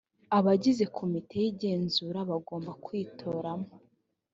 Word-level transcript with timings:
abagize 0.37 0.83
komite 0.97 1.35
y 1.43 1.47
igenzura 1.51 2.19
bagomba 2.29 2.71
kwitoramo 2.83 3.69